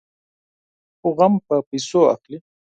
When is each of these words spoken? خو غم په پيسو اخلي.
خو 0.99 1.09
غم 1.17 1.33
په 1.47 1.55
پيسو 1.69 2.01
اخلي. 2.13 2.37